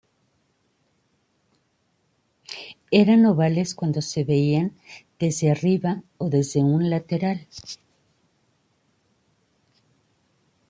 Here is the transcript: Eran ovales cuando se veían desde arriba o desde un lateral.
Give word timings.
Eran 2.89 3.23
ovales 3.27 3.75
cuando 3.75 4.01
se 4.01 4.23
veían 4.23 4.75
desde 5.19 5.51
arriba 5.51 6.01
o 6.17 6.27
desde 6.31 6.63
un 6.63 6.89
lateral. 6.89 7.45